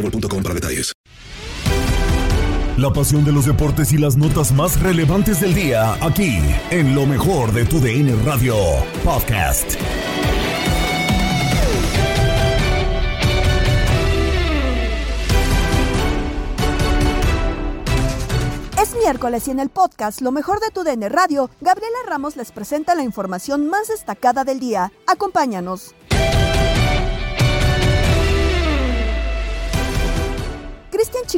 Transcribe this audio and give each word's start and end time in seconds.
boostmobile.com 0.00 0.42
para 0.42 0.54
detalles. 0.54 0.92
La 2.76 2.90
pasión 2.92 3.24
de 3.24 3.32
los 3.32 3.44
deportes 3.44 3.92
y 3.92 3.98
las 3.98 4.16
notas 4.16 4.52
más 4.52 4.80
relevantes 4.80 5.40
del 5.40 5.54
día, 5.54 5.94
aquí, 6.02 6.38
en 6.70 6.94
lo 6.94 7.04
mejor 7.04 7.52
de 7.52 7.66
tu 7.66 7.78
DN 7.78 8.14
Radio 8.24 8.54
Podcast. 9.04 9.74
Es 18.80 18.96
miércoles 18.96 19.46
y 19.46 19.50
en 19.50 19.60
el 19.60 19.68
podcast 19.68 20.22
Lo 20.22 20.32
mejor 20.32 20.60
de 20.60 20.70
tu 20.70 20.82
DN 20.82 21.06
Radio, 21.10 21.50
Gabriela 21.60 21.98
Ramos 22.06 22.36
les 22.36 22.50
presenta 22.50 22.94
la 22.94 23.02
información 23.02 23.68
más 23.68 23.88
destacada 23.88 24.44
del 24.44 24.58
día. 24.58 24.90
Acompáñanos. 25.06 25.94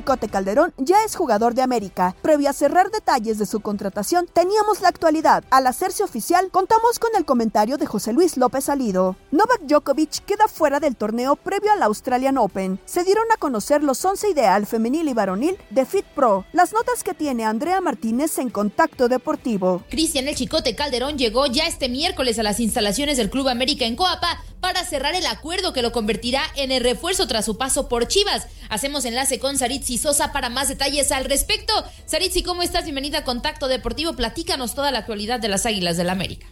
Chicote 0.03 0.29
Calderón 0.29 0.75
ya 0.79 1.05
es 1.05 1.15
jugador 1.15 1.55
de 1.55 1.63
América. 1.63 2.17
Previo 2.23 2.51
a 2.51 2.53
cerrar 2.53 2.91
detalles 2.91 3.39
de 3.39 3.47
su 3.47 3.61
contratación, 3.61 4.27
teníamos 4.27 4.81
la 4.81 4.89
actualidad. 4.89 5.45
Al 5.51 5.69
hacerse 5.69 6.03
oficial, 6.03 6.49
contamos 6.51 6.99
con 6.99 7.11
el 7.17 7.25
comentario 7.25 7.79
de 7.79 7.87
José 7.87 8.13
Luis 8.13 8.37
López 8.37 8.65
Salido. 8.65 9.15
Novak 9.31 9.61
Djokovic 9.61 10.25
queda 10.25 10.49
fuera 10.49 10.81
del 10.81 10.97
torneo 10.97 11.37
previo 11.37 11.71
al 11.71 11.85
Australian 11.85 12.37
Open. 12.37 12.81
Se 12.85 13.05
dieron 13.05 13.27
a 13.33 13.37
conocer 13.37 13.85
los 13.85 14.05
11 14.05 14.31
ideal 14.31 14.67
femenil 14.67 15.07
y 15.07 15.15
varonil 15.15 15.57
de 15.71 15.87
Fit 15.87 16.07
Pro. 16.17 16.47
Las 16.53 16.73
notas 16.73 17.05
que 17.05 17.15
tiene 17.15 17.45
Andrea 17.45 17.81
Martínez 17.81 18.39
en 18.39 18.51
Contacto 18.51 19.07
Deportivo. 19.07 19.85
Cristian 19.89 20.27
El 20.27 20.35
Chicote 20.35 20.75
Calderón 20.75 21.17
llegó 21.17 21.47
ya 21.47 21.69
este 21.69 21.89
miércoles 21.89 22.41
a 22.41 22.43
las 22.43 22.59
instalaciones 22.59 23.19
del 23.19 23.31
Club 23.31 23.47
América 23.47 23.85
en 23.85 23.95
Coapa 23.95 24.43
para 24.63 24.85
cerrar 24.85 25.17
el 25.17 25.27
acuerdo 25.27 25.73
que 25.73 25.83
lo 25.83 25.91
convertirá 25.91 26.41
en 26.55 26.71
el 26.71 26.85
refuerzo 26.85 27.27
tras 27.27 27.45
su 27.45 27.59
paso 27.59 27.89
por 27.89 28.07
Chivas. 28.07 28.47
Hacemos 28.69 29.05
enlace 29.05 29.41
con 29.41 29.59
Saritzi 29.59 29.99
Sosa 29.99 30.33
para 30.33 30.51
más 30.51 30.69
detalles 30.69 31.11
al 31.11 31.25
respecto. 31.25 31.73
Saritzi, 32.07 32.45
¿cómo 32.45 32.63
estás? 32.63 32.85
Bienvenida 32.85 33.19
a 33.19 33.25
Contacto 33.25 33.67
Deportivo. 33.67 34.15
Platícanos 34.15 34.77
toda 34.77 34.93
la 34.93 35.01
actualidad 35.01 35.41
de 35.41 35.49
las 35.49 35.67
Águilas 35.67 35.97
del 35.97 36.07
la 36.07 36.13
América. 36.13 36.47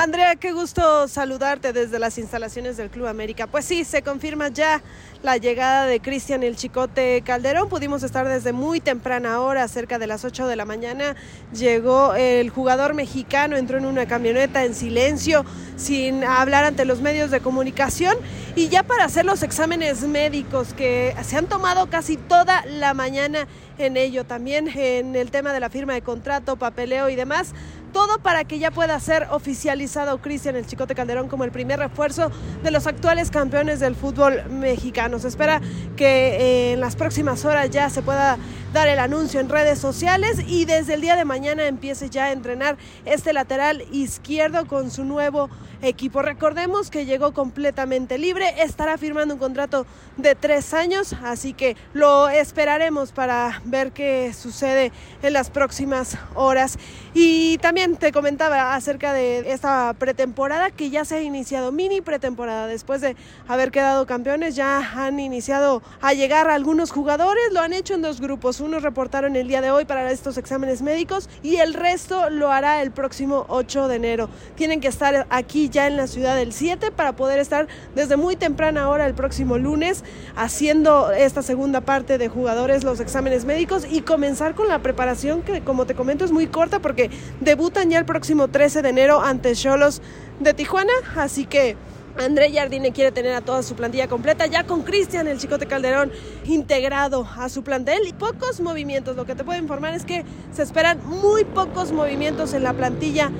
Andrea, 0.00 0.36
qué 0.36 0.52
gusto 0.52 1.08
saludarte 1.08 1.72
desde 1.72 1.98
las 1.98 2.18
instalaciones 2.18 2.76
del 2.76 2.88
Club 2.88 3.08
América. 3.08 3.48
Pues 3.48 3.64
sí, 3.64 3.82
se 3.82 4.00
confirma 4.02 4.46
ya 4.46 4.80
la 5.24 5.38
llegada 5.38 5.86
de 5.86 5.98
Cristian 5.98 6.44
El 6.44 6.54
Chicote 6.54 7.20
Calderón. 7.22 7.68
Pudimos 7.68 8.04
estar 8.04 8.28
desde 8.28 8.52
muy 8.52 8.78
temprana 8.78 9.40
hora, 9.40 9.66
cerca 9.66 9.98
de 9.98 10.06
las 10.06 10.24
8 10.24 10.46
de 10.46 10.54
la 10.54 10.64
mañana. 10.64 11.16
Llegó 11.52 12.14
el 12.14 12.48
jugador 12.50 12.94
mexicano, 12.94 13.56
entró 13.56 13.76
en 13.76 13.86
una 13.86 14.06
camioneta 14.06 14.64
en 14.64 14.76
silencio, 14.76 15.44
sin 15.76 16.22
hablar 16.22 16.62
ante 16.62 16.84
los 16.84 17.00
medios 17.00 17.32
de 17.32 17.40
comunicación. 17.40 18.14
Y 18.54 18.68
ya 18.68 18.84
para 18.84 19.04
hacer 19.04 19.24
los 19.24 19.42
exámenes 19.42 20.02
médicos 20.02 20.74
que 20.74 21.12
se 21.24 21.36
han 21.36 21.46
tomado 21.46 21.90
casi 21.90 22.16
toda 22.16 22.64
la 22.66 22.94
mañana 22.94 23.48
en 23.78 23.96
ello, 23.96 24.24
también 24.24 24.68
en 24.68 25.16
el 25.16 25.32
tema 25.32 25.52
de 25.52 25.58
la 25.58 25.70
firma 25.70 25.94
de 25.94 26.02
contrato, 26.02 26.56
papeleo 26.56 27.08
y 27.08 27.16
demás 27.16 27.52
todo 27.92 28.18
para 28.18 28.44
que 28.44 28.58
ya 28.58 28.70
pueda 28.70 28.98
ser 29.00 29.28
oficializado 29.30 30.18
Cristian 30.18 30.56
el 30.56 30.66
Chicote 30.66 30.94
Calderón 30.94 31.28
como 31.28 31.44
el 31.44 31.50
primer 31.50 31.78
refuerzo 31.78 32.30
de 32.62 32.70
los 32.70 32.86
actuales 32.86 33.30
campeones 33.30 33.80
del 33.80 33.94
fútbol 33.94 34.44
mexicano. 34.50 35.18
Se 35.18 35.28
espera 35.28 35.60
que 35.96 36.06
eh, 36.06 36.72
en 36.72 36.80
las 36.80 36.96
próximas 36.96 37.44
horas 37.44 37.70
ya 37.70 37.90
se 37.90 38.02
pueda 38.02 38.38
dar 38.72 38.88
el 38.88 38.98
anuncio 38.98 39.40
en 39.40 39.48
redes 39.48 39.78
sociales 39.78 40.38
y 40.46 40.64
desde 40.64 40.94
el 40.94 41.00
día 41.00 41.16
de 41.16 41.24
mañana 41.24 41.66
empiece 41.66 42.10
ya 42.10 42.24
a 42.24 42.32
entrenar 42.32 42.76
este 43.04 43.32
lateral 43.32 43.84
izquierdo 43.92 44.66
con 44.66 44.90
su 44.90 45.04
nuevo 45.04 45.48
equipo. 45.80 46.22
Recordemos 46.22 46.90
que 46.90 47.06
llegó 47.06 47.32
completamente 47.32 48.18
libre, 48.18 48.62
estará 48.62 48.98
firmando 48.98 49.34
un 49.34 49.40
contrato 49.40 49.86
de 50.16 50.34
tres 50.34 50.74
años, 50.74 51.14
así 51.24 51.52
que 51.52 51.76
lo 51.92 52.28
esperaremos 52.28 53.12
para 53.12 53.62
ver 53.64 53.92
qué 53.92 54.32
sucede 54.34 54.92
en 55.22 55.32
las 55.32 55.50
próximas 55.50 56.18
horas. 56.34 56.78
Y 57.14 57.58
también 57.58 57.96
te 57.96 58.12
comentaba 58.12 58.74
acerca 58.74 59.12
de 59.12 59.52
esta 59.52 59.94
pretemporada 59.94 60.70
que 60.70 60.90
ya 60.90 61.04
se 61.04 61.16
ha 61.16 61.22
iniciado, 61.22 61.72
mini 61.72 62.00
pretemporada, 62.00 62.66
después 62.66 63.00
de 63.00 63.16
haber 63.46 63.70
quedado 63.70 64.06
campeones, 64.06 64.56
ya 64.56 64.78
han 64.94 65.20
iniciado 65.20 65.82
a 66.00 66.12
llegar 66.12 66.50
algunos 66.50 66.90
jugadores, 66.90 67.52
lo 67.52 67.60
han 67.60 67.72
hecho 67.72 67.94
en 67.94 68.02
dos 68.02 68.20
grupos, 68.20 68.57
unos 68.60 68.82
reportaron 68.82 69.36
el 69.36 69.48
día 69.48 69.60
de 69.60 69.70
hoy 69.70 69.84
para 69.84 70.10
estos 70.10 70.38
exámenes 70.38 70.82
médicos 70.82 71.28
y 71.42 71.56
el 71.56 71.74
resto 71.74 72.30
lo 72.30 72.50
hará 72.50 72.82
el 72.82 72.90
próximo 72.90 73.44
8 73.48 73.88
de 73.88 73.96
enero. 73.96 74.28
Tienen 74.54 74.80
que 74.80 74.88
estar 74.88 75.26
aquí 75.30 75.68
ya 75.68 75.86
en 75.86 75.96
la 75.96 76.06
ciudad 76.06 76.36
del 76.36 76.52
7 76.52 76.90
para 76.90 77.14
poder 77.14 77.38
estar 77.38 77.68
desde 77.94 78.16
muy 78.16 78.36
temprana 78.36 78.88
hora 78.88 79.06
el 79.06 79.14
próximo 79.14 79.58
lunes 79.58 80.04
haciendo 80.36 81.10
esta 81.12 81.42
segunda 81.42 81.80
parte 81.80 82.18
de 82.18 82.28
jugadores 82.28 82.84
los 82.84 83.00
exámenes 83.00 83.44
médicos 83.44 83.86
y 83.90 84.02
comenzar 84.02 84.54
con 84.54 84.68
la 84.68 84.80
preparación 84.80 85.42
que 85.42 85.62
como 85.62 85.86
te 85.86 85.94
comento 85.94 86.24
es 86.24 86.32
muy 86.32 86.46
corta 86.46 86.78
porque 86.80 87.10
debutan 87.40 87.90
ya 87.90 87.98
el 87.98 88.04
próximo 88.04 88.48
13 88.48 88.82
de 88.82 88.88
enero 88.88 89.20
ante 89.20 89.54
Cholos 89.54 90.02
de 90.40 90.54
Tijuana, 90.54 90.92
así 91.16 91.46
que 91.46 91.76
André 92.18 92.52
Jardine 92.52 92.90
quiere 92.92 93.12
tener 93.12 93.32
a 93.32 93.40
toda 93.40 93.62
su 93.62 93.76
plantilla 93.76 94.08
completa, 94.08 94.46
ya 94.46 94.64
con 94.64 94.82
Cristian, 94.82 95.28
el 95.28 95.38
Chicote 95.38 95.66
Calderón, 95.66 96.10
integrado 96.46 97.24
a 97.36 97.48
su 97.48 97.62
plantel 97.62 98.08
y 98.08 98.12
pocos 98.12 98.60
movimientos. 98.60 99.14
Lo 99.14 99.24
que 99.24 99.36
te 99.36 99.44
puedo 99.44 99.58
informar 99.60 99.94
es 99.94 100.04
que 100.04 100.24
se 100.52 100.64
esperan 100.64 100.98
muy 101.06 101.44
pocos 101.44 101.92
movimientos 101.92 102.54
en 102.54 102.64
la 102.64 102.72
plantilla 102.72 103.30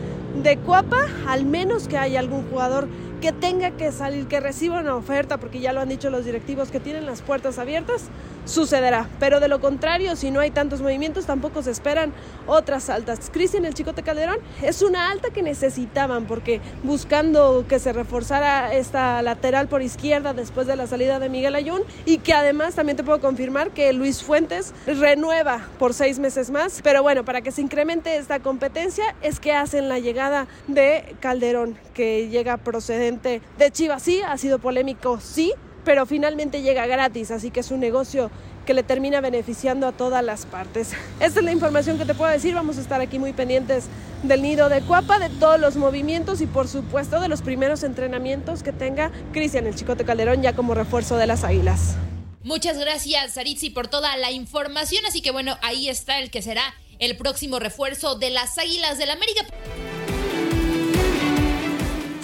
de 0.42 0.56
Cuapa, 0.58 1.08
al 1.26 1.44
menos 1.44 1.88
que 1.88 1.98
haya 1.98 2.20
algún 2.20 2.48
jugador 2.48 2.86
que 3.20 3.32
tenga 3.32 3.72
que 3.72 3.92
salir, 3.92 4.26
que 4.28 4.40
reciba 4.40 4.80
una 4.80 4.94
oferta, 4.94 5.38
porque 5.38 5.60
ya 5.60 5.72
lo 5.72 5.80
han 5.80 5.88
dicho 5.88 6.10
los 6.10 6.24
directivos 6.24 6.70
que 6.70 6.80
tienen 6.80 7.06
las 7.06 7.22
puertas 7.22 7.58
abiertas, 7.58 8.04
sucederá. 8.44 9.08
Pero 9.18 9.40
de 9.40 9.48
lo 9.48 9.60
contrario, 9.60 10.14
si 10.16 10.30
no 10.30 10.40
hay 10.40 10.50
tantos 10.50 10.80
movimientos, 10.80 11.26
tampoco 11.26 11.62
se 11.62 11.70
esperan 11.70 12.12
otras 12.46 12.88
altas. 12.88 13.30
Cristian 13.32 13.64
el 13.64 13.74
Chicote 13.74 14.02
Calderón 14.02 14.38
es 14.62 14.82
una 14.82 15.10
alta 15.10 15.30
que 15.30 15.42
necesitaban, 15.42 16.26
porque 16.26 16.60
buscando 16.82 17.64
que 17.68 17.78
se 17.78 17.92
reforzara 17.92 18.72
esta 18.74 19.20
lateral 19.22 19.68
por 19.68 19.82
izquierda 19.82 20.32
después 20.32 20.66
de 20.66 20.76
la 20.76 20.86
salida 20.86 21.18
de 21.18 21.28
Miguel 21.28 21.54
Ayun, 21.54 21.82
y 22.04 22.18
que 22.18 22.34
además 22.34 22.74
también 22.74 22.96
te 22.96 23.04
puedo 23.04 23.20
confirmar 23.20 23.70
que 23.70 23.92
Luis 23.92 24.22
Fuentes 24.22 24.74
renueva 24.86 25.66
por 25.78 25.92
seis 25.92 26.18
meses 26.18 26.50
más. 26.50 26.80
Pero 26.82 27.02
bueno, 27.02 27.24
para 27.24 27.40
que 27.40 27.50
se 27.50 27.62
incremente 27.62 28.16
esta 28.16 28.40
competencia 28.40 29.14
es 29.22 29.40
que 29.40 29.52
hacen 29.52 29.88
la 29.88 29.98
llegada 29.98 30.46
de 30.68 31.16
Calderón, 31.20 31.76
que 31.94 32.28
llega 32.28 32.56
procedente 32.56 33.07
de 33.10 33.70
Chivas. 33.72 34.02
Sí, 34.02 34.20
ha 34.20 34.36
sido 34.36 34.58
polémico, 34.58 35.18
sí, 35.20 35.52
pero 35.84 36.04
finalmente 36.04 36.62
llega 36.62 36.86
gratis, 36.86 37.30
así 37.30 37.50
que 37.50 37.60
es 37.60 37.70
un 37.70 37.80
negocio 37.80 38.30
que 38.66 38.74
le 38.74 38.82
termina 38.82 39.22
beneficiando 39.22 39.86
a 39.86 39.92
todas 39.92 40.22
las 40.22 40.44
partes. 40.44 40.90
Esta 41.20 41.40
es 41.40 41.44
la 41.44 41.52
información 41.52 41.96
que 41.96 42.04
te 42.04 42.14
puedo 42.14 42.30
decir, 42.30 42.54
vamos 42.54 42.76
a 42.76 42.82
estar 42.82 43.00
aquí 43.00 43.18
muy 43.18 43.32
pendientes 43.32 43.86
del 44.22 44.42
nido 44.42 44.68
de 44.68 44.82
Cuapa, 44.82 45.18
de 45.18 45.30
todos 45.30 45.58
los 45.58 45.76
movimientos 45.76 46.42
y 46.42 46.46
por 46.46 46.68
supuesto 46.68 47.20
de 47.20 47.28
los 47.28 47.40
primeros 47.40 47.82
entrenamientos 47.82 48.62
que 48.62 48.72
tenga 48.72 49.10
Cristian 49.32 49.66
el 49.66 49.74
Chicote 49.74 50.04
Calderón 50.04 50.42
ya 50.42 50.54
como 50.54 50.74
refuerzo 50.74 51.16
de 51.16 51.26
las 51.26 51.44
Águilas. 51.44 51.96
Muchas 52.42 52.78
gracias, 52.78 53.34
Saritzi, 53.34 53.70
por 53.70 53.88
toda 53.88 54.16
la 54.16 54.30
información. 54.30 55.04
Así 55.06 55.22
que 55.22 55.30
bueno, 55.30 55.56
ahí 55.62 55.88
está 55.88 56.18
el 56.18 56.30
que 56.30 56.42
será 56.42 56.62
el 56.98 57.16
próximo 57.16 57.58
refuerzo 57.58 58.18
de 58.18 58.30
las 58.30 58.58
Águilas 58.58 58.98
del 58.98 59.10
América. 59.10 59.46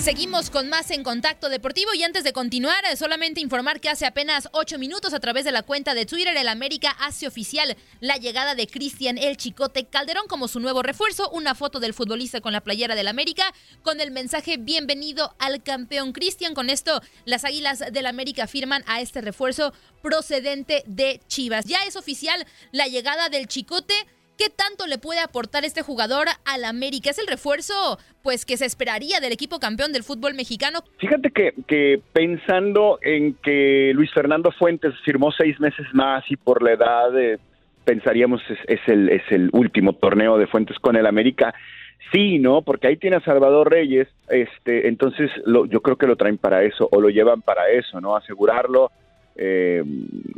Seguimos 0.04 0.50
con 0.50 0.68
más 0.68 0.90
en 0.90 1.02
Contacto 1.02 1.48
Deportivo 1.48 1.94
y 1.94 2.02
antes 2.02 2.24
de 2.24 2.34
continuar, 2.34 2.84
eh, 2.84 2.94
solamente 2.94 3.40
informar 3.40 3.80
que 3.80 3.88
hace 3.88 4.04
apenas 4.04 4.50
ocho 4.52 4.78
minutos 4.78 5.14
a 5.14 5.18
través 5.18 5.46
de 5.46 5.50
la 5.50 5.62
cuenta 5.62 5.94
de 5.94 6.04
Twitter, 6.04 6.36
el 6.36 6.48
América 6.48 6.90
hace 7.00 7.26
oficial 7.26 7.74
la 8.00 8.18
llegada 8.18 8.54
de 8.54 8.66
Cristian 8.66 9.16
El 9.16 9.38
Chicote 9.38 9.86
Calderón 9.86 10.26
como 10.28 10.46
su 10.46 10.60
nuevo 10.60 10.82
refuerzo, 10.82 11.30
una 11.30 11.54
foto 11.54 11.80
del 11.80 11.94
futbolista 11.94 12.42
con 12.42 12.52
la 12.52 12.60
playera 12.60 12.96
del 12.96 13.08
América 13.08 13.44
con 13.82 13.98
el 13.98 14.10
mensaje 14.10 14.58
bienvenido 14.58 15.34
al 15.38 15.62
campeón 15.62 16.12
Cristian. 16.12 16.52
Con 16.52 16.68
esto, 16.68 17.00
las 17.24 17.46
Águilas 17.46 17.82
del 17.90 18.04
América 18.04 18.46
firman 18.46 18.84
a 18.86 19.00
este 19.00 19.22
refuerzo 19.22 19.72
procedente 20.02 20.84
de 20.86 21.22
Chivas. 21.28 21.64
Ya 21.64 21.78
es 21.86 21.96
oficial 21.96 22.46
la 22.72 22.88
llegada 22.88 23.30
del 23.30 23.48
Chicote. 23.48 23.94
¿Qué 24.36 24.50
tanto 24.50 24.86
le 24.86 24.98
puede 24.98 25.20
aportar 25.20 25.64
este 25.64 25.82
jugador 25.82 26.26
al 26.44 26.64
América? 26.64 27.10
¿Es 27.10 27.18
el 27.18 27.26
refuerzo 27.26 27.98
pues 28.22 28.44
que 28.44 28.56
se 28.56 28.66
esperaría 28.66 29.20
del 29.20 29.32
equipo 29.32 29.60
campeón 29.60 29.92
del 29.92 30.02
fútbol 30.02 30.34
mexicano? 30.34 30.80
Fíjate 30.98 31.30
que, 31.30 31.54
que 31.68 32.00
pensando 32.12 32.98
en 33.02 33.34
que 33.34 33.92
Luis 33.94 34.10
Fernando 34.12 34.50
Fuentes 34.50 34.92
firmó 35.04 35.30
seis 35.30 35.60
meses 35.60 35.86
más 35.92 36.24
y 36.28 36.36
por 36.36 36.62
la 36.62 36.72
edad 36.72 37.18
eh, 37.18 37.38
pensaríamos 37.84 38.42
es, 38.48 38.58
es, 38.66 38.80
el, 38.88 39.08
es 39.10 39.22
el 39.30 39.50
último 39.52 39.92
torneo 39.92 40.36
de 40.36 40.48
Fuentes 40.48 40.78
con 40.80 40.96
el 40.96 41.06
América. 41.06 41.54
Sí, 42.12 42.38
¿no? 42.38 42.62
Porque 42.62 42.88
ahí 42.88 42.96
tiene 42.96 43.16
a 43.16 43.24
Salvador 43.24 43.70
Reyes, 43.70 44.08
este, 44.28 44.88
entonces 44.88 45.30
lo, 45.46 45.66
yo 45.66 45.80
creo 45.80 45.96
que 45.96 46.06
lo 46.06 46.16
traen 46.16 46.38
para 46.38 46.62
eso 46.62 46.88
o 46.92 47.00
lo 47.00 47.08
llevan 47.08 47.40
para 47.40 47.70
eso, 47.70 48.00
¿no? 48.00 48.16
Asegurarlo, 48.16 48.90
eh, 49.36 49.82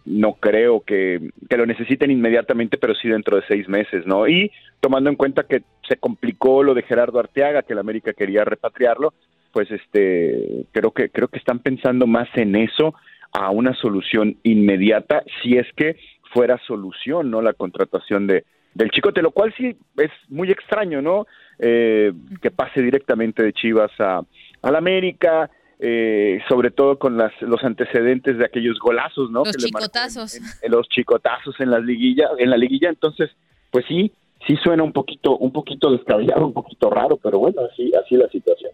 no 0.05 0.35
creo 0.35 0.81
que, 0.81 1.31
que, 1.49 1.57
lo 1.57 1.67
necesiten 1.67 2.11
inmediatamente, 2.11 2.79
pero 2.79 2.95
sí 2.95 3.09
dentro 3.09 3.37
de 3.37 3.43
seis 3.47 3.69
meses, 3.69 4.07
¿no? 4.07 4.27
Y 4.27 4.51
tomando 4.81 5.11
en 5.11 5.17
cuenta 5.17 5.45
que 5.45 5.63
se 5.89 5.97
complicó 5.97 6.63
lo 6.63 6.75
de 6.75 6.83
Gerardo 6.83 7.19
Arteaga, 7.19 7.63
que 7.63 7.75
el 7.75 7.79
América 7.79 8.13
quería 8.13 8.45
repatriarlo, 8.45 9.13
pues 9.53 9.71
este, 9.71 10.67
creo 10.73 10.91
que, 10.93 11.11
creo 11.11 11.29
que 11.29 11.39
están 11.39 11.61
pensando 11.61 12.07
más 12.07 12.29
en 12.35 12.57
eso 12.57 12.95
a 13.33 13.51
una 13.51 13.75
solución 13.75 14.37
inmediata, 14.43 15.23
si 15.43 15.57
es 15.57 15.67
que 15.77 15.97
fuera 16.33 16.59
solución, 16.67 17.31
¿no? 17.31 17.43
La 17.43 17.53
contratación 17.53 18.27
de, 18.27 18.45
del 18.75 18.91
Chicote, 18.91 19.23
lo 19.23 19.31
cual 19.31 19.55
sí 19.57 19.77
es 19.99 20.11
muy 20.29 20.51
extraño, 20.51 21.03
¿no? 21.03 21.27
Eh, 21.59 22.13
que 22.43 22.51
pase 22.51 22.83
directamente 22.83 23.43
de 23.43 23.53
Chivas 23.53 23.91
a, 23.99 24.23
al 24.63 24.77
América, 24.77 25.51
eh, 25.79 26.41
sobre 26.49 26.71
todo 26.71 26.99
con 26.99 27.17
las, 27.17 27.33
los 27.43 27.63
antecedentes 27.63 28.39
de 28.39 28.45
aquellos 28.45 28.79
golazos, 28.79 29.31
¿no? 29.31 29.45
Los 29.45 29.57
chicotazos. 29.57 30.41
En, 30.63 30.71
los 30.71 30.89
chicotazos 30.89 31.59
en 31.61 31.71
la 31.71 31.79
liguilla, 31.79 32.29
en 32.39 32.51
la 32.51 32.57
liguilla, 32.57 32.89
entonces, 32.89 33.31
pues 33.71 33.85
sí, 33.87 34.13
sí 34.47 34.57
suena 34.63 34.83
un 34.83 34.93
poquito, 34.93 35.37
un 35.37 35.53
poquito 35.53 35.91
descabellado, 35.91 36.47
un 36.47 36.55
poquito 36.55 36.89
raro, 36.89 37.17
pero 37.17 37.39
bueno, 37.39 37.63
así, 37.71 37.93
así 37.95 38.17
la 38.17 38.29
situación. 38.29 38.73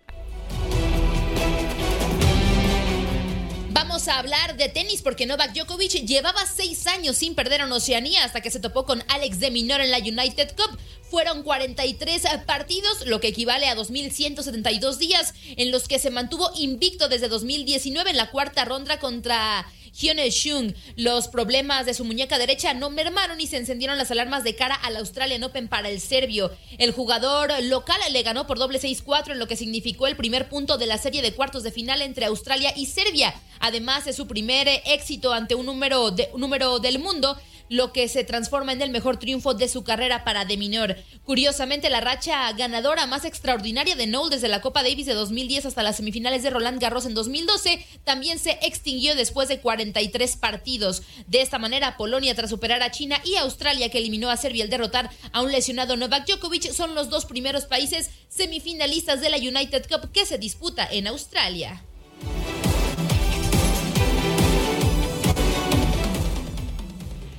A 4.09 4.19
hablar 4.19 4.57
de 4.57 4.69
tenis 4.69 5.01
porque 5.01 5.27
Novak 5.27 5.53
Djokovic 5.53 6.05
llevaba 6.05 6.45
seis 6.45 6.89
años 6.89 7.17
sin 7.17 7.37
perder 7.37 7.61
en 7.61 7.71
Oceanía 7.71 8.25
hasta 8.25 8.41
que 8.41 8.51
se 8.51 8.59
topó 8.59 8.85
con 8.85 9.05
Alex 9.07 9.39
de 9.39 9.53
Minor 9.53 9.81
en 9.81 9.93
la 9.93 9.99
United 9.99 10.57
Cup. 10.57 10.77
Fueron 11.09 11.45
43 11.45 12.25
partidos, 12.45 13.07
lo 13.07 13.21
que 13.21 13.29
equivale 13.29 13.69
a 13.69 13.77
2.172 13.77 14.97
días, 14.97 15.35
en 15.57 15.71
los 15.71 15.87
que 15.87 16.01
se 16.01 16.11
mantuvo 16.11 16.51
invicto 16.57 17.09
desde 17.09 17.29
2019 17.29 18.11
en 18.11 18.17
la 18.17 18.33
cuarta 18.33 18.65
ronda 18.65 18.99
contra 18.99 19.65
Hyun 19.95 20.17
Shung. 20.17 20.75
Los 20.97 21.29
problemas 21.29 21.87
de 21.87 21.95
su 21.95 22.05
muñeca 22.05 22.39
derecha 22.39 22.75
no 22.75 22.91
mermaron 22.91 23.41
y 23.41 23.47
se 23.47 23.59
encendieron 23.59 23.99
las 23.99 24.11
alarmas 24.11 24.45
de 24.45 24.57
cara 24.57 24.75
al 24.75 24.97
Australian 24.97 25.45
Open 25.45 25.69
para 25.69 25.89
el 25.89 26.01
serbio. 26.01 26.51
El 26.79 26.93
jugador 26.93 27.51
local 27.65 27.99
le 28.11 28.23
ganó 28.23 28.47
por 28.47 28.59
doble 28.59 28.81
6-4 28.81 29.33
en 29.33 29.39
lo 29.39 29.47
que 29.47 29.57
significó 29.57 30.07
el 30.07 30.17
primer 30.17 30.49
punto 30.49 30.79
de 30.79 30.87
la 30.87 30.99
serie 30.99 31.23
de 31.23 31.35
cuartos 31.35 31.63
de 31.63 31.73
final 31.73 32.03
entre 32.03 32.27
Australia 32.27 32.73
y 32.77 32.87
Serbia. 32.87 33.35
Además 33.61 34.05
de 34.05 34.13
su 34.13 34.27
primer 34.27 34.69
éxito 34.87 35.33
ante 35.33 35.55
un 35.55 35.67
número, 35.67 36.11
de, 36.11 36.29
un 36.33 36.41
número 36.41 36.79
del 36.79 36.99
mundo 36.99 37.37
lo 37.73 37.91
que 37.95 38.07
se 38.07 38.23
transforma 38.23 38.75
en 38.75 38.83
el 38.83 38.91
mejor 38.91 39.17
triunfo 39.17 39.55
de 39.55 39.67
su 39.67 39.83
carrera 39.83 40.25
para 40.25 40.45
De 40.45 40.59
Minor. 40.59 40.95
Curiosamente, 41.25 41.89
la 41.89 42.03
racha 42.03 42.53
ganadora 42.53 43.07
más 43.07 43.25
extraordinaria 43.25 43.97
de 43.97 44.07
Noel 44.07 44.29
desde 44.29 44.49
la 44.49 44.61
Copa 44.61 44.83
Davis 44.83 45.07
de 45.07 45.15
2010 45.15 45.65
hasta 45.65 45.83
las 45.83 45.97
semifinales 45.97 46.43
de 46.43 46.51
Roland 46.51 46.79
Garros 46.79 47.07
en 47.07 47.15
2012 47.15 47.83
también 48.05 48.39
se 48.39 48.59
extinguió 48.61 49.15
después 49.15 49.49
de 49.49 49.61
43 49.61 50.37
partidos. 50.37 51.03
De 51.29 51.41
esta 51.41 51.59
manera, 51.59 51.97
Polonia, 51.97 52.35
tras 52.35 52.51
superar 52.51 52.83
a 52.83 52.91
China 52.91 53.19
y 53.25 53.37
Australia, 53.37 53.89
que 53.89 53.99
eliminó 53.99 54.29
a 54.29 54.37
Serbia 54.37 54.65
al 54.65 54.71
derrotar 54.71 55.11
a 55.33 55.41
un 55.41 55.51
lesionado 55.51 55.97
Novak 55.97 56.27
Djokovic, 56.27 56.73
son 56.73 56.95
los 56.95 57.09
dos 57.09 57.25
primeros 57.25 57.65
países 57.65 58.11
semifinalistas 58.29 59.23
de 59.23 59.31
la 59.31 59.39
United 59.39 59.87
Cup 59.89 60.13
que 60.13 60.27
se 60.27 60.37
disputa 60.37 60.87
en 60.91 61.07
Australia. 61.07 61.83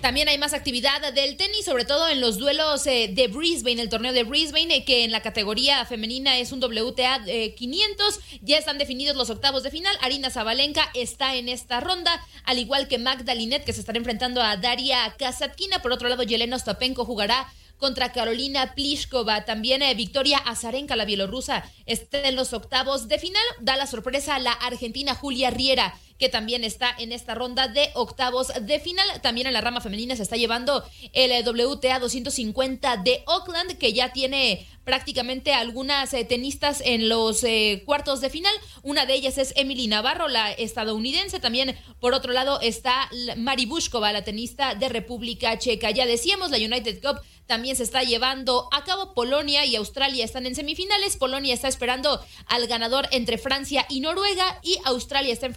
También 0.03 0.27
hay 0.27 0.38
más 0.38 0.51
actividad 0.51 1.13
del 1.13 1.38
tenis, 1.38 1.63
sobre 1.63 1.85
todo 1.85 2.09
en 2.09 2.19
los 2.19 2.38
duelos 2.38 2.85
eh, 2.88 3.09
de 3.13 3.29
Brisbane, 3.29 3.81
el 3.81 3.88
torneo 3.88 4.11
de 4.11 4.25
Brisbane, 4.25 4.75
eh, 4.75 4.83
que 4.83 5.05
en 5.05 5.13
la 5.13 5.21
categoría 5.21 5.85
femenina 5.85 6.38
es 6.39 6.51
un 6.51 6.61
WTA 6.61 7.23
500. 7.55 8.17
Eh, 8.17 8.39
ya 8.41 8.57
están 8.57 8.77
definidos 8.77 9.15
los 9.15 9.29
octavos 9.29 9.63
de 9.63 9.71
final. 9.71 9.95
Arina 10.01 10.29
Zabalenka 10.29 10.89
está 10.94 11.38
en 11.38 11.47
esta 11.47 11.79
ronda, 11.79 12.19
al 12.44 12.59
igual 12.59 12.89
que 12.89 12.97
Magda 12.97 13.33
Linet, 13.33 13.63
que 13.63 13.71
se 13.71 13.79
estará 13.79 13.97
enfrentando 13.97 14.41
a 14.41 14.57
Daria 14.57 15.15
Kasatkina. 15.17 15.81
Por 15.81 15.94
otro 15.94 16.10
lado, 16.10 16.24
Yelena 16.24 16.57
Ostapenko 16.57 17.05
jugará 17.05 17.50
contra 17.77 18.12
Carolina 18.12 18.75
Pliskova. 18.75 19.45
También 19.45 19.83
Victoria 19.95 20.38
Azarenka, 20.38 20.98
la 20.98 21.05
bielorrusa, 21.05 21.63
está 21.86 22.27
en 22.27 22.36
los 22.36 22.51
octavos 22.51 23.07
de 23.07 23.19
final. 23.19 23.43
Da 23.62 23.77
la 23.77 23.88
sorpresa 23.88 24.36
a 24.36 24.39
la 24.39 24.51
argentina 24.51 25.15
Julia 25.15 25.50
Riera 25.50 25.98
que 26.17 26.29
también 26.29 26.63
está 26.63 26.93
en 26.98 27.12
esta 27.12 27.36
ronda 27.36 27.67
de 27.67 27.89
octavos 27.96 28.51
de 28.62 28.79
final. 28.79 29.05
También 29.22 29.48
en 29.48 29.53
la 29.53 29.62
rama 29.62 29.82
femenina 29.82 30.15
se 30.15 30.24
está 30.24 30.38
llevando 30.38 30.84
el 31.13 31.32
WTA 31.48 32.00
250 32.00 32.98
de 32.98 33.24
Oakland, 33.25 33.77
que 33.77 33.93
ya 33.93 34.13
tiene 34.13 34.67
prácticamente 34.83 35.53
algunas 35.53 36.13
eh, 36.13 36.25
tenistas 36.25 36.81
en 36.85 37.09
los 37.09 37.43
eh, 37.43 37.83
cuartos 37.85 38.21
de 38.21 38.29
final. 38.29 38.53
Una 38.81 39.05
de 39.05 39.13
ellas 39.13 39.37
es 39.37 39.53
Emily 39.55 39.87
Navarro, 39.87 40.27
la 40.27 40.51
estadounidense. 40.51 41.39
También, 41.39 41.77
por 41.99 42.13
otro 42.13 42.33
lado, 42.33 42.59
está 42.61 43.09
Mari 43.37 43.65
Bushkova, 43.65 44.11
la 44.11 44.23
tenista 44.23 44.75
de 44.75 44.89
República 44.89 45.57
Checa. 45.57 45.91
Ya 45.91 46.05
decíamos, 46.05 46.51
la 46.51 46.57
United 46.57 47.01
Cup 47.01 47.21
también 47.45 47.75
se 47.75 47.83
está 47.83 48.03
llevando 48.03 48.69
a 48.71 48.83
cabo. 48.83 49.13
Polonia 49.13 49.65
y 49.65 49.75
Australia 49.75 50.23
están 50.25 50.45
en 50.45 50.55
semifinales. 50.55 51.17
Polonia 51.17 51.53
está 51.53 51.67
esperando 51.67 52.23
al 52.47 52.67
ganador 52.67 53.07
entre 53.11 53.37
Francia 53.37 53.85
y 53.89 53.99
Noruega 53.99 54.59
y 54.63 54.77
Australia 54.85 55.33
está 55.33 55.47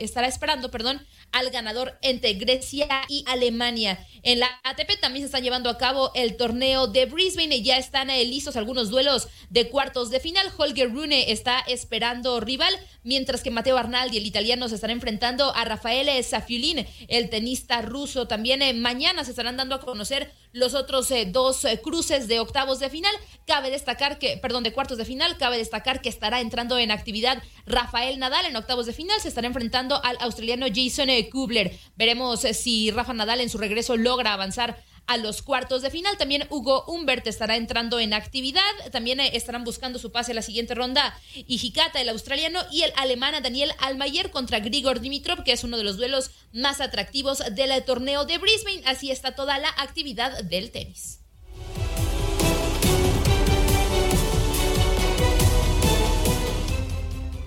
estará 0.00 0.26
esperando, 0.26 0.70
perdón, 0.70 1.06
al 1.32 1.50
ganador 1.50 1.98
entre 2.02 2.34
Grecia 2.34 2.88
y 3.08 3.24
Alemania. 3.26 4.06
En 4.22 4.40
la 4.40 4.48
ATP 4.64 5.00
también 5.00 5.22
se 5.22 5.26
está 5.26 5.40
llevando 5.40 5.70
a 5.70 5.78
cabo 5.78 6.12
el 6.14 6.36
torneo 6.36 6.86
de 6.86 7.06
Brisbane 7.06 7.56
y 7.56 7.62
ya 7.62 7.76
están 7.76 8.08
listos 8.08 8.41
algunos 8.56 8.90
duelos 8.90 9.28
de 9.50 9.68
cuartos 9.68 10.10
de 10.10 10.20
final. 10.20 10.46
Holger 10.56 10.92
Rune 10.92 11.32
está 11.32 11.60
esperando 11.60 12.40
rival, 12.40 12.74
mientras 13.02 13.42
que 13.42 13.50
Mateo 13.50 13.76
Arnaldi, 13.76 14.18
el 14.18 14.26
italiano, 14.26 14.68
se 14.68 14.74
estará 14.74 14.92
enfrentando 14.92 15.54
a 15.54 15.64
Rafael 15.64 16.08
Safiulin, 16.24 16.86
el 17.08 17.30
tenista 17.30 17.82
ruso. 17.82 18.26
También 18.26 18.62
eh, 18.62 18.74
mañana 18.74 19.24
se 19.24 19.30
estarán 19.30 19.56
dando 19.56 19.74
a 19.74 19.80
conocer 19.80 20.32
los 20.52 20.74
otros 20.74 21.10
eh, 21.10 21.26
dos 21.26 21.64
eh, 21.64 21.80
cruces 21.82 22.28
de 22.28 22.40
octavos 22.40 22.78
de 22.78 22.90
final. 22.90 23.14
Cabe 23.46 23.70
destacar 23.70 24.18
que, 24.18 24.36
perdón, 24.36 24.62
de 24.62 24.72
cuartos 24.72 24.98
de 24.98 25.04
final, 25.04 25.36
cabe 25.38 25.58
destacar 25.58 26.02
que 26.02 26.08
estará 26.08 26.40
entrando 26.40 26.78
en 26.78 26.90
actividad 26.90 27.42
Rafael 27.66 28.18
Nadal 28.18 28.46
en 28.46 28.56
octavos 28.56 28.86
de 28.86 28.92
final. 28.92 29.20
Se 29.20 29.28
estará 29.28 29.46
enfrentando 29.46 30.02
al 30.04 30.16
australiano 30.20 30.66
Jason 30.72 31.08
Kubler. 31.30 31.78
Veremos 31.96 32.40
si 32.40 32.90
Rafa 32.90 33.14
Nadal 33.14 33.40
en 33.40 33.50
su 33.50 33.58
regreso 33.58 33.96
logra 33.96 34.32
avanzar 34.32 34.82
a 35.06 35.16
los 35.16 35.42
cuartos 35.42 35.82
de 35.82 35.90
final. 35.90 36.16
También 36.16 36.46
Hugo 36.50 36.84
Humbert 36.86 37.26
estará 37.26 37.56
entrando 37.56 37.98
en 37.98 38.14
actividad. 38.14 38.62
También 38.90 39.20
eh, 39.20 39.30
estarán 39.34 39.64
buscando 39.64 39.98
su 39.98 40.12
pase 40.12 40.32
a 40.32 40.34
la 40.34 40.42
siguiente 40.42 40.74
ronda. 40.74 41.18
Hijikata, 41.46 42.00
el 42.00 42.08
australiano, 42.08 42.60
y 42.70 42.82
el 42.82 42.92
alemán 42.96 43.34
Daniel 43.42 43.72
Almayer 43.78 44.30
contra 44.30 44.60
Grigor 44.60 45.00
Dimitrov, 45.00 45.44
que 45.44 45.52
es 45.52 45.64
uno 45.64 45.78
de 45.78 45.84
los 45.84 45.96
duelos 45.96 46.30
más 46.52 46.80
atractivos 46.80 47.42
del 47.54 47.82
torneo 47.84 48.24
de 48.24 48.38
Brisbane. 48.38 48.82
Así 48.84 49.10
está 49.10 49.34
toda 49.34 49.58
la 49.58 49.68
actividad 49.78 50.42
del 50.44 50.70
tenis. 50.70 51.21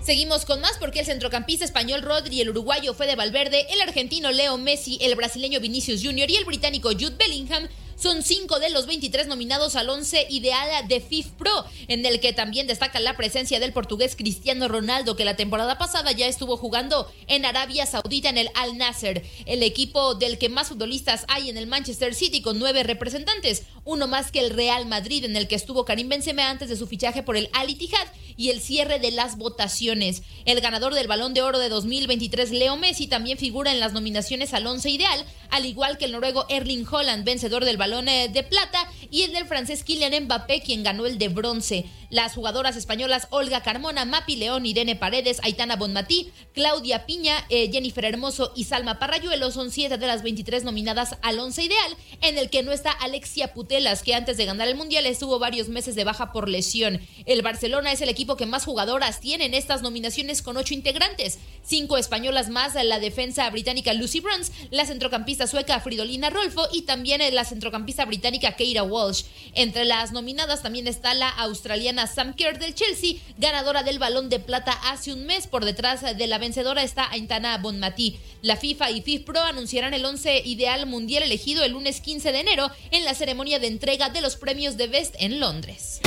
Seguimos 0.06 0.44
con 0.44 0.60
más 0.60 0.78
porque 0.78 1.00
el 1.00 1.04
centrocampista 1.04 1.64
español 1.64 2.00
Rodri, 2.00 2.40
el 2.40 2.50
uruguayo 2.50 2.94
Fede 2.94 3.16
Valverde, 3.16 3.66
el 3.70 3.80
argentino 3.80 4.30
Leo 4.30 4.56
Messi, 4.56 4.98
el 5.00 5.16
brasileño 5.16 5.58
Vinicius 5.58 6.00
Jr. 6.00 6.30
y 6.30 6.36
el 6.36 6.44
británico 6.44 6.90
Jude 6.90 7.16
Bellingham 7.18 7.66
son 7.96 8.22
cinco 8.22 8.60
de 8.60 8.70
los 8.70 8.86
23 8.86 9.26
nominados 9.26 9.74
al 9.74 9.88
11 9.88 10.26
ideal 10.30 10.86
de 10.88 11.00
FIF 11.00 11.28
Pro, 11.38 11.64
en 11.88 12.04
el 12.04 12.20
que 12.20 12.32
también 12.32 12.66
destaca 12.66 13.00
la 13.00 13.16
presencia 13.16 13.58
del 13.58 13.72
portugués 13.72 14.16
Cristiano 14.16 14.68
Ronaldo, 14.68 15.16
que 15.16 15.24
la 15.24 15.36
temporada 15.36 15.78
pasada 15.78 16.12
ya 16.12 16.26
estuvo 16.26 16.56
jugando 16.56 17.10
en 17.26 17.44
Arabia 17.44 17.86
Saudita 17.86 18.28
en 18.28 18.38
el 18.38 18.50
Al 18.54 18.76
Nasser, 18.76 19.24
el 19.46 19.62
equipo 19.62 20.14
del 20.14 20.38
que 20.38 20.48
más 20.48 20.68
futbolistas 20.68 21.24
hay 21.28 21.48
en 21.48 21.56
el 21.56 21.66
Manchester 21.66 22.14
City 22.14 22.42
con 22.42 22.58
nueve 22.58 22.82
representantes, 22.82 23.62
uno 23.84 24.06
más 24.06 24.30
que 24.30 24.40
el 24.40 24.50
Real 24.50 24.86
Madrid, 24.86 25.24
en 25.24 25.36
el 25.36 25.48
que 25.48 25.54
estuvo 25.54 25.84
Karim 25.84 26.08
Benzema 26.08 26.50
antes 26.50 26.68
de 26.68 26.76
su 26.76 26.86
fichaje 26.86 27.22
por 27.22 27.36
el 27.36 27.48
Al 27.52 27.70
Ittihad 27.70 28.06
y 28.36 28.50
el 28.50 28.60
cierre 28.60 28.98
de 28.98 29.10
las 29.10 29.38
votaciones. 29.38 30.22
El 30.44 30.60
ganador 30.60 30.92
del 30.94 31.06
Balón 31.06 31.32
de 31.32 31.42
Oro 31.42 31.58
de 31.58 31.70
2023, 31.70 32.50
Leo 32.50 32.76
Messi, 32.76 33.06
también 33.06 33.38
figura 33.38 33.72
en 33.72 33.80
las 33.80 33.92
nominaciones 33.94 34.52
al 34.52 34.66
11 34.66 34.90
ideal, 34.90 35.24
al 35.50 35.64
igual 35.64 35.96
que 35.96 36.04
el 36.04 36.12
noruego 36.12 36.44
Erling 36.48 36.86
Holland, 36.90 37.24
vencedor 37.24 37.64
del 37.64 37.76
balón 37.76 37.85
eh, 38.08 38.28
de 38.28 38.42
plata, 38.42 38.78
y 39.10 39.22
el 39.22 39.32
del 39.32 39.46
francés 39.46 39.84
Kylian 39.84 40.24
Mbappé, 40.24 40.62
quien 40.62 40.82
ganó 40.82 41.06
el 41.06 41.18
de 41.18 41.28
bronce. 41.28 41.86
Las 42.10 42.34
jugadoras 42.34 42.76
españolas 42.76 43.26
Olga 43.30 43.62
Carmona, 43.62 44.04
Mapi 44.04 44.36
León, 44.36 44.64
Irene 44.66 44.96
Paredes, 44.96 45.40
Aitana 45.42 45.76
Bonmatí, 45.76 46.30
Claudia 46.52 47.04
Piña, 47.06 47.44
eh, 47.48 47.70
Jennifer 47.72 48.04
Hermoso 48.04 48.52
y 48.54 48.64
Salma 48.64 48.98
Parrayuelo 48.98 49.50
son 49.50 49.70
siete 49.70 49.98
de 49.98 50.06
las 50.06 50.22
23 50.22 50.64
nominadas 50.64 51.16
al 51.22 51.38
once 51.38 51.64
ideal, 51.64 51.96
en 52.20 52.38
el 52.38 52.48
que 52.50 52.62
no 52.62 52.72
está 52.72 52.90
Alexia 52.90 53.52
Putelas, 53.52 54.02
que 54.02 54.14
antes 54.14 54.36
de 54.36 54.44
ganar 54.44 54.68
el 54.68 54.76
Mundial 54.76 55.06
estuvo 55.06 55.38
varios 55.38 55.68
meses 55.68 55.94
de 55.94 56.04
baja 56.04 56.32
por 56.32 56.48
lesión. 56.48 57.00
El 57.24 57.42
Barcelona 57.42 57.92
es 57.92 58.00
el 58.00 58.08
equipo 58.08 58.36
que 58.36 58.46
más 58.46 58.64
jugadoras 58.64 59.20
tiene 59.20 59.46
en 59.46 59.54
estas 59.54 59.82
nominaciones 59.82 60.42
con 60.42 60.56
ocho 60.56 60.74
integrantes, 60.74 61.38
cinco 61.62 61.96
españolas 61.96 62.50
más, 62.50 62.74
la 62.74 63.00
defensa 63.00 63.48
británica 63.50 63.92
Lucy 63.92 64.20
Bruns, 64.20 64.52
la 64.70 64.86
centrocampista 64.86 65.46
sueca 65.46 65.80
Fridolina 65.80 66.30
Rolfo 66.30 66.68
y 66.72 66.82
también 66.82 67.22
la 67.34 67.44
centrocampista 67.44 68.04
británica 68.04 68.56
Keira 68.56 68.82
Walsh. 68.96 69.24
Entre 69.54 69.84
las 69.84 70.12
nominadas 70.12 70.62
también 70.62 70.86
está 70.86 71.12
la 71.14 71.28
australiana 71.28 72.06
Sam 72.06 72.34
Kerr 72.34 72.58
del 72.58 72.74
Chelsea, 72.74 73.16
ganadora 73.36 73.82
del 73.82 73.98
Balón 73.98 74.28
de 74.28 74.40
Plata 74.40 74.72
hace 74.84 75.12
un 75.12 75.26
mes. 75.26 75.46
Por 75.46 75.64
detrás 75.64 76.02
de 76.02 76.26
la 76.26 76.38
vencedora 76.38 76.82
está 76.82 77.10
Aintana 77.10 77.58
Bonmatí. 77.58 78.18
La 78.42 78.56
FIFA 78.56 78.90
y 78.90 79.02
FIFPro 79.02 79.40
anunciarán 79.40 79.94
el 79.94 80.04
11 80.04 80.42
ideal 80.44 80.86
mundial 80.86 81.22
elegido 81.22 81.64
el 81.64 81.72
lunes 81.72 82.00
15 82.00 82.32
de 82.32 82.40
enero 82.40 82.70
en 82.90 83.04
la 83.04 83.14
ceremonia 83.14 83.58
de 83.58 83.66
entrega 83.66 84.08
de 84.08 84.20
los 84.20 84.36
premios 84.36 84.76
de 84.76 84.88
Best 84.88 85.14
en 85.18 85.40
Londres. 85.40 86.00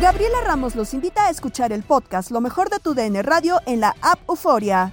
Gabriela 0.00 0.38
Ramos 0.44 0.74
los 0.74 0.94
invita 0.94 1.26
a 1.26 1.30
escuchar 1.30 1.72
el 1.72 1.84
podcast 1.84 2.32
Lo 2.32 2.40
mejor 2.40 2.70
de 2.70 2.80
tu 2.80 2.92
DN 2.92 3.22
Radio 3.22 3.60
en 3.66 3.78
la 3.78 3.94
app 4.00 4.18
Euforia. 4.28 4.92